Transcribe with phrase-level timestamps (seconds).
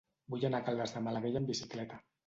[0.33, 2.05] Vull anar a Caldes de Malavella amb bicicleta.